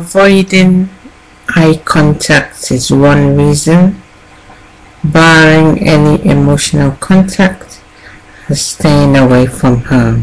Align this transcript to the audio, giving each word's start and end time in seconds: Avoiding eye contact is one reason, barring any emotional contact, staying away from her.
Avoiding 0.00 0.88
eye 1.50 1.78
contact 1.84 2.72
is 2.72 2.90
one 2.90 3.36
reason, 3.36 4.00
barring 5.04 5.86
any 5.86 6.24
emotional 6.24 6.92
contact, 6.92 7.82
staying 8.50 9.14
away 9.14 9.44
from 9.44 9.82
her. 9.92 10.22